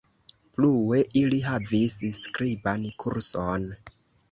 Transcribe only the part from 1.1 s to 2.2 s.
ili havis